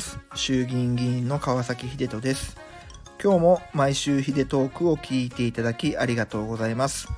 [0.00, 0.18] ます。
[0.34, 2.56] 衆議院議員の川崎秀人です。
[3.22, 7.08] 今日も毎週秀トークを聞いていただきありがとうございます。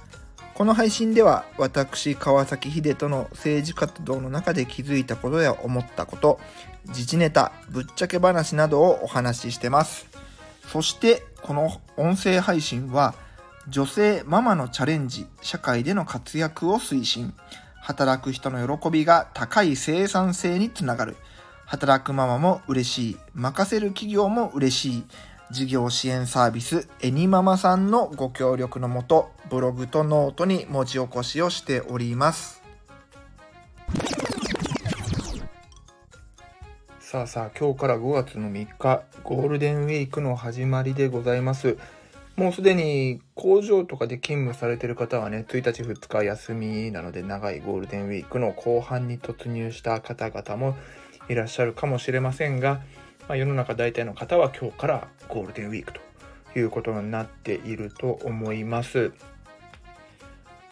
[0.55, 6.41] この配信では私川崎秀人の政治活動の中で気づいたことや思ったこと
[6.89, 10.09] 自治ネタぶっちゃけ話などをお話ししてます。
[10.67, 13.15] そしてこの音声配信は
[13.69, 17.33] 女性ママのチャレンジ社会での活躍を推進。
[17.81, 21.17] 働く人の喜びが高い生産性につながる。
[21.73, 23.17] 働くママも嬉しい。
[23.33, 25.05] 任せる企業も嬉しい。
[25.51, 32.63] 事業支援サービスエニママさんのご協力のもとブログとノートに文字起こしをしております。
[37.01, 41.79] さあさあ今日から5月の3日ゴールデンウィークの始まりでございます。
[42.37, 50.77] もうすでに工場とかで勤務されてる方はね、1日2日休みなので長いゴールデンウィークの後半に突入した方々も
[51.33, 52.83] いらっしゃるかもしれませんが、
[53.27, 56.01] まあ、世の中大体の方は今日からゴールデンウィークと
[56.59, 59.13] いうことになっていると思います。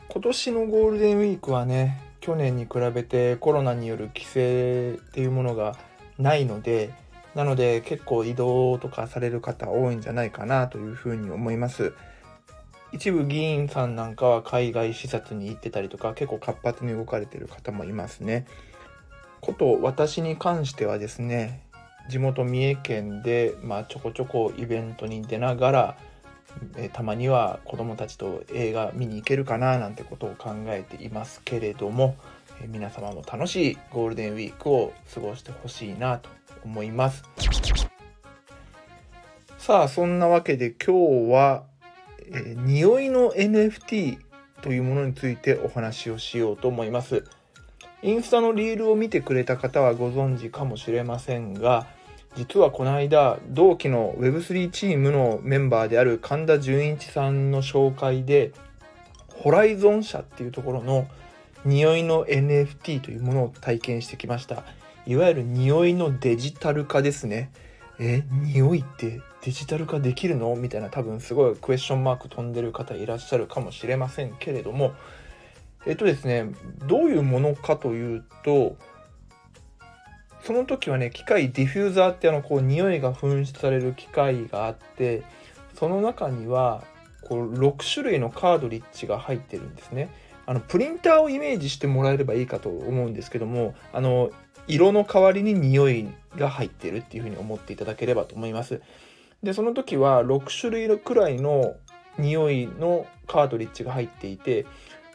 [0.08, 5.76] 今年のゴールデンウィークはね、去年に比べてコロナによる規制っていうものが
[6.18, 6.92] ないので、
[7.34, 11.94] なので結構移動とかされる方多いんじゃないかなというふうに思います。
[12.92, 18.46] 一部議員さんなんかは海外視察に行ってたりとか結構活発に動かれてる方もいますね。
[19.40, 21.62] こと私に関してはですね
[22.08, 25.96] 地元三重県で、まあ、ちょこちょこイベントに出ながら
[26.76, 32.16] えたまには子どもたちと映画見に行けるかななんてことを考えていますけれども
[32.62, 36.28] え皆様も楽しいゴールデンウィークを過ごしてほしいなと
[36.64, 37.22] 思います。
[39.58, 41.64] さあそんなわけで今日は、
[42.32, 44.18] えー、匂いの NFT
[44.62, 47.24] というものについてお話をしようと思います。
[48.02, 51.86] インスタのリールを見てくれた方はご存知かもしれませんが
[52.36, 58.52] 実はこの間同期の Web3 チームのメンバーである神田純一さんの紹介で
[59.34, 61.06] ホライゾン社っていうところの
[61.64, 64.64] 匂いの NFT というものを体験してきました
[65.06, 67.50] いわゆる匂いのデジタル化ですね。
[67.98, 70.54] え、匂いってデジタル化できるの？
[70.54, 74.92] みたいな多分すごいクエスチョンマーク飛んでる方いらっしゃるかもしれませんけれども、
[75.86, 76.50] えっとですね、
[76.86, 78.76] どういうものかというと、
[80.42, 85.22] その時はね、機械ディフューザーってあの、こう、匂いが噴出される機械があって、
[85.74, 86.82] その中には、
[87.22, 90.10] こう、6種類のカードリッジが入ってるんですね。
[90.46, 94.30] あの、プリンターをイメージしてもらえればいいかと思うんですけども、あの、
[94.66, 98.80] 色の代わりに匂いが入ってるっていうふうに思っていただければと思います。
[99.42, 101.74] で、その時は6種類くらいの
[102.18, 104.66] 匂いのカートリッジが入っていて、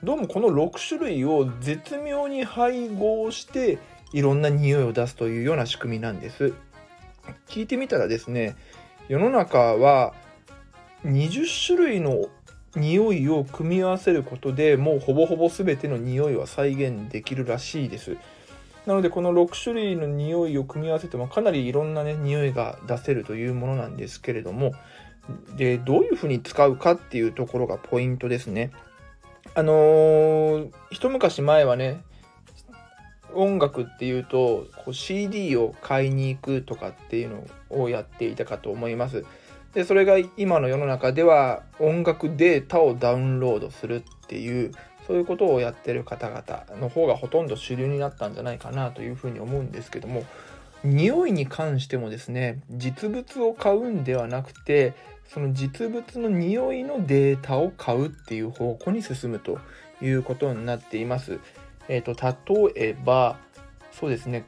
[0.04, 3.80] どうもこの6種類を絶妙に配合して
[4.12, 6.54] いろんな匂いを出すというような仕組みなんです。
[7.48, 8.56] 聞いてみたらですね、
[9.08, 10.14] 世の中は
[11.06, 12.26] 20種類の
[12.76, 18.18] 匂いを組み合わせることでもうほぼほぼ全ての匂いは再現できるらしいです。
[18.86, 24.74] なのでこの6種類の匂いを組み合わせてもかなりいろんなね匂いが出せるというものなんですけれども
[25.56, 28.72] でどういうふうに使うかっていうところがポイントですね。
[29.54, 32.04] あのー、一昔前はね
[33.34, 39.26] 音楽っていうとこう CD を買いに行くとかっていうのをやっていたかと思います。
[39.74, 44.72] でそれが今の世の中では音楽データをダウンロードするっていう
[45.06, 50.24] そういうことをやってる方々の方がほとんど主流になったんじゃないかなというふうに思うんですけども
[50.86, 54.94] 匂いに関してもですね実物を買うんではなくて
[55.26, 59.60] その実物の匂いのデータを買うっていう方向に進むと
[60.02, 61.40] いうことになっています。
[61.88, 63.38] えっ、ー、と例えば
[63.92, 64.46] そうですね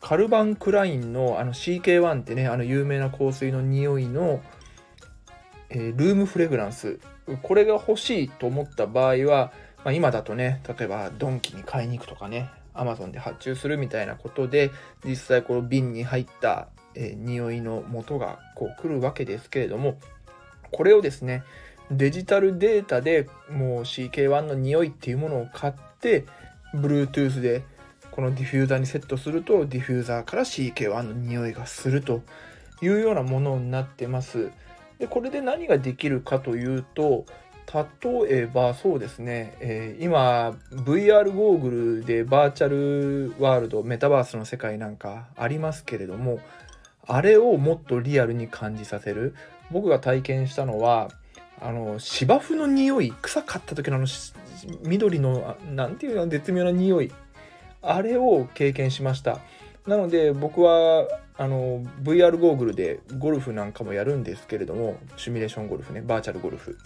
[0.00, 4.42] カルバン・クラインのあの CK1 ってねあの有名な香水の匂いの、
[5.70, 6.98] えー、ルームフレグランス
[7.42, 9.52] これが欲しいと思った場合は、
[9.84, 14.70] まあ、今だとね例えばドンキに買いに行くとかねアマゾンで発注するみたいなことで
[15.04, 19.98] 実際この瓶に入った、えー、匂いの元がこう来るわけですけれども
[20.70, 21.44] これをですね
[21.90, 26.24] デジタルデータでもう CK1 の匂いっていうものを買って
[26.74, 27.64] Bluetooth で
[28.10, 32.22] このディフューザーにセットするとディフューザーから CK1 の匂いがすると
[32.80, 34.50] いうようなものになってます。
[34.98, 37.24] でこれで何ができるかというと
[37.72, 41.70] 例えばそうですね、えー、今 VR ゴーグ
[42.00, 46.40] ルでバーチャルワールドメタバースの世界なんかありますけれども
[47.06, 49.34] あれをもっとリアルに感じさせる。
[49.72, 51.08] 僕が体験したのは
[51.60, 54.06] あの芝生の匂い臭かった時のあの
[54.84, 57.12] 緑の何ていうの絶妙な匂い
[57.80, 59.40] あれを経験しました。
[59.86, 66.78] なので僕はあの VR ゴーグルでゴルフなんかもやるんですけれどもシミュレーションゴルフねバーチャルゴルフ。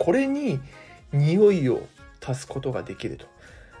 [0.00, 0.60] これに
[1.12, 1.86] 匂いを
[2.26, 3.26] 足すことができると。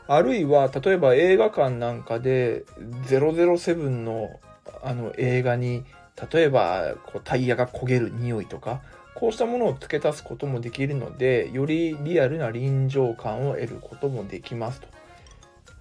[0.06, 2.64] あるいは例えば映画館なんかで
[3.06, 4.38] 007の
[4.82, 5.84] あの映画に
[6.32, 8.82] 例えばこうタイヤが焦げる匂いとか
[9.14, 14.88] こうしたものを付け足すこともできるのでよりリアルな臨場感を得ることもできますと。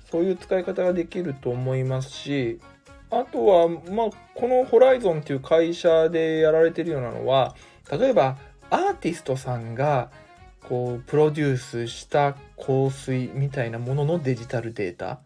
[0.09, 2.59] そういう使い方ができると思いますし
[3.11, 7.55] あとは、まあ、このホライゾンっていう会社でやられてるようなのは
[7.91, 8.37] 例えば
[8.71, 10.09] アーティストさんが
[10.69, 15.19] こうプロデュースした香水みたいなもののデジタルデータ、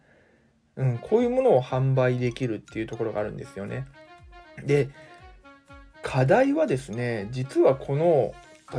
[0.77, 3.85] うん、こういうものを販売できるっていうところがあるんですよね。
[4.65, 4.89] で
[6.01, 8.33] 課題はですね実はこの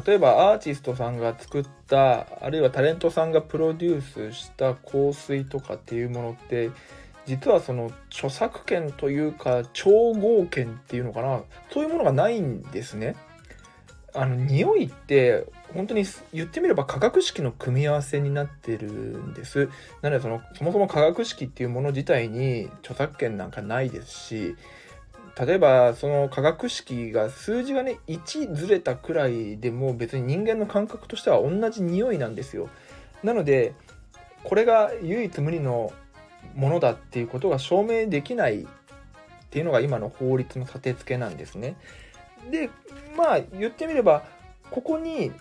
[0.06, 6.70] 例えばアーティストさんが作ったあるいはタレントさんがプロデュースした香水とかっていうものって
[7.26, 13.17] 実はその著作権というか調合権っていうのかなそういうものがないんですね。
[14.14, 15.44] あの匂いって
[15.75, 19.69] 本当に言ってみれば化学式の組み合わせになってるんです。
[20.03, 24.56] なのでそのそもそも化学式っていうもの自体に著作権なんかないですし
[25.38, 32.69] 例えばその化学式が数字がね1ずれたくらいでも別に人間の感覚としては同じ匂いなんですよ。
[33.25, 33.75] なので
[34.44, 35.93] これが唯一無二の
[36.55, 38.67] ものだっていうことが証明できないっ
[39.50, 41.77] ていうのが今の法律の立て付けなんですね。
[42.50, 42.70] で
[43.17, 44.25] まあ言ってみれば
[44.70, 45.32] ここに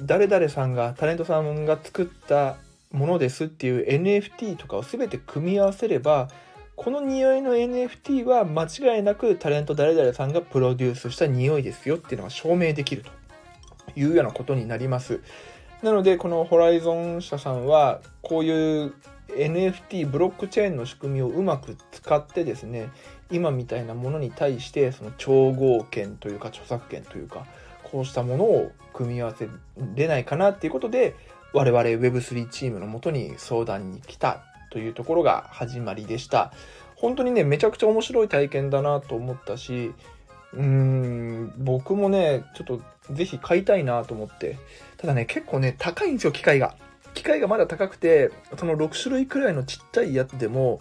[0.00, 2.56] 誰々さんがタレントさんが作った
[2.92, 6.28] ものですっていう NFT とかを全て組み合わせれば
[6.76, 13.10] この匂いの NFT は間違いなくタレント誰々さんがプロデュースした匂いですよっていうのが証明できると
[13.94, 15.20] いうようなことになります。
[15.82, 18.94] なのでこのホライゾン社さんはこういう
[19.28, 22.88] NFT ブロックチェーンの仕組みをうまく使ってですね
[23.32, 27.46] 今みたいなものに対してその調合権というか著作権というか
[27.82, 29.48] こうしたものを組み合わせ
[29.94, 31.14] れないかなっていうことで
[31.52, 36.52] 我々 Web3 チームのもとに相談に来たというところが始まりでした。
[36.96, 39.92] 本当にねめちゃくちゃ面白い体験だなと思ったし
[40.54, 42.80] うーん僕もねちょっと
[43.12, 44.58] ぜひ買いたいなと思って。
[44.96, 46.76] ただね結構ね高いんですよ機械が。
[47.14, 50.80] 機械がまだ高くてその6種類くらいのちっちゃいやつでも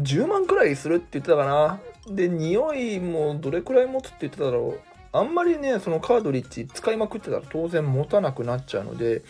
[0.00, 1.80] 10万くらいするって言ってたかな。
[2.06, 4.80] で匂いもどれくらい持つって言ってただろう。
[5.12, 9.22] あんまりねそのカードリッジ使いまくってたら当然持たなくなっちゃうので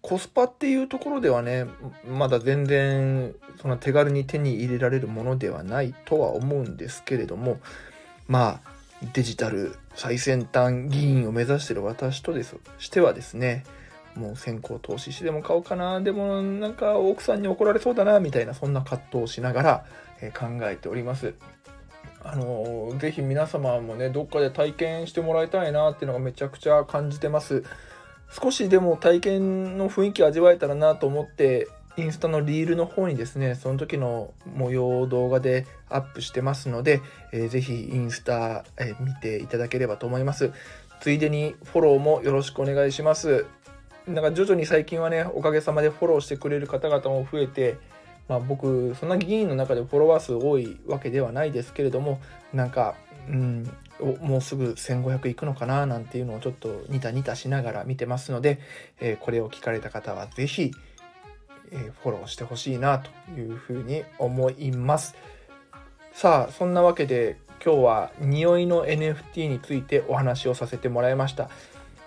[0.00, 1.66] コスパっていうところではね
[2.08, 7.58] まだ全然その手軽に手に入れられるものではないとは思うんですけれども
[8.28, 8.76] まあ
[9.12, 13.64] デジタル最先端議員を目指してる私とですしてはですね
[14.16, 16.00] もう先行投資してでも買おうかな。
[16.00, 19.84] でもなんか奥さんに怒られそうだなみたいなそんな葛藤をしながら、
[20.20, 21.34] え考えております。
[22.22, 27.62] あのぜひ皆様もねどっかで体験してもらいたいなっていうのがめちゃくちゃ感じてます。
[28.30, 37.00] 少しでも体験の雰囲気味わえたらなと思ってインスタのリールの方にですねその時の模様を動画でアップしてますので、
[37.32, 40.52] えー、ぜひインスタ、え、見ていただければと思います。
[41.00, 43.46] ついでにフォローもよろしくお願いします。
[44.06, 47.78] なんか徐々に最近はねおかげさまでフォローしてくれる方々も増えて
[48.28, 52.20] まあ、僕そんな議員の中でフォロワー数多いわけではないですけれども
[52.52, 52.96] なんか、
[53.28, 53.70] うん、
[54.20, 58.58] もうすぐ1500いくのかななんていうのをちょっとニタニタしながら見てますので、
[59.00, 60.72] えー、これを聞かれた方は是非、
[61.70, 65.14] えー、フォローしてほしいなというふうに思います。
[66.12, 71.50] さあそんなわけで今日は匂いの NFT についてお話をさせてもらいました。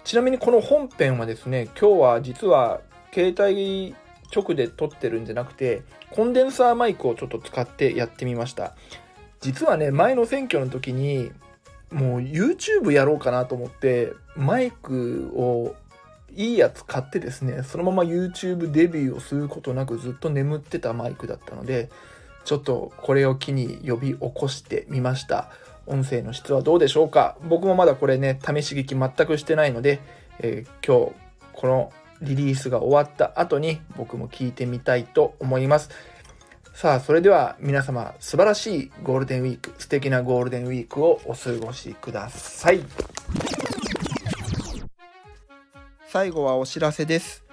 [0.10, 2.82] ちなみにこの本編はですね今日は実は
[3.14, 3.96] 携帯
[4.36, 8.76] 直で撮ってるんじゃなくてコンデンサーマイクをちょっと使ってやってみました。
[9.40, 11.32] 実はね前の選挙の時に
[11.92, 15.76] もう YouTube やろうかなと思ってマイクを
[16.36, 21.92] いいやつ買ってですねそのまま YouTube デビューをすることなくずっと眠ってたマイクだったので
[22.46, 25.52] ちょっとこれを機に呼び起こしてみました。
[25.90, 27.36] 音声の質はどうでしょうか？
[27.44, 30.00] 僕もまだこれね試し聞き全くしてないので、
[30.40, 31.16] えー、今日
[31.54, 31.92] この
[32.22, 35.90] リリースが終わった後に僕も聞いてみたいと思います。
[36.74, 42.80] さあ、それでは皆様素晴らしいゴールデンウィーク、素敵なゴールデンウィークをお過ごしください。
[46.08, 47.44] 最後はお知らせです。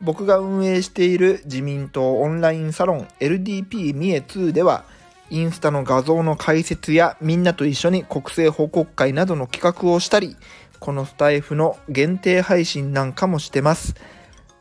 [0.00, 4.84] 僕が運営している自民党オンラインサロン LDP 三重2では、
[5.30, 10.36] インスタの画像の解説やみんなと一緒に国政報告会などの企画をしたり、
[10.80, 13.94] このスタイフの限定配信なんかもしてます。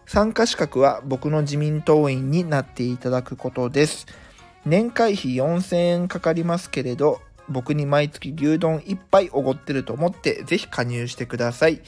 [0.05, 4.05] 参加資格は僕の自民党員になっていただくことです。
[4.65, 11.81] 年会費4000円かかりますけれど、僕に毎月牛丼1杯おごってると思ってぜひ加入してください。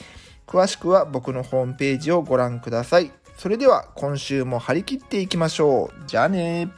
[0.46, 3.12] 詳しくは僕のホームページをご覧ください。
[3.36, 6.04] それでは今週も張り切っていきましょう。
[6.06, 6.68] じゃあね